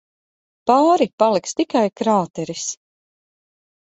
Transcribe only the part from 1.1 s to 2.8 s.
paliks tikai krāteris.